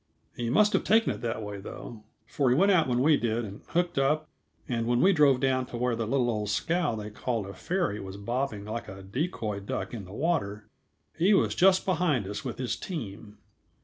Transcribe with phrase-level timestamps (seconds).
[0.35, 3.45] He must have taken it that way, though; for he went out when we did
[3.45, 4.27] and hooked up,
[4.67, 7.99] and when we drove down to where the little old scow they called a ferry
[7.99, 10.67] was bobbing like a decoy duck in the water,
[11.15, 13.37] he was just behind us with his team.